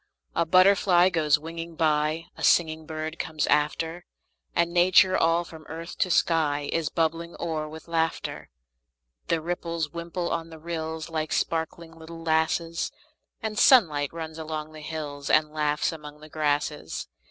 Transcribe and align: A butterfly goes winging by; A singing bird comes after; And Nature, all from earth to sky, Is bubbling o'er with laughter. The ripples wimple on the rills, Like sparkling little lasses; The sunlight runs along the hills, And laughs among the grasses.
A 0.35 0.47
butterfly 0.47 1.09
goes 1.09 1.37
winging 1.37 1.75
by; 1.75 2.25
A 2.35 2.43
singing 2.43 2.87
bird 2.87 3.19
comes 3.19 3.45
after; 3.45 4.03
And 4.55 4.73
Nature, 4.73 5.15
all 5.15 5.43
from 5.43 5.63
earth 5.69 5.95
to 5.99 6.09
sky, 6.09 6.67
Is 6.73 6.89
bubbling 6.89 7.35
o'er 7.39 7.69
with 7.69 7.87
laughter. 7.87 8.49
The 9.27 9.39
ripples 9.41 9.91
wimple 9.93 10.31
on 10.31 10.49
the 10.49 10.57
rills, 10.57 11.11
Like 11.11 11.31
sparkling 11.31 11.95
little 11.95 12.19
lasses; 12.23 12.91
The 13.43 13.55
sunlight 13.55 14.11
runs 14.11 14.39
along 14.39 14.71
the 14.71 14.81
hills, 14.81 15.29
And 15.29 15.53
laughs 15.53 15.91
among 15.91 16.19
the 16.19 16.29
grasses. 16.29 17.07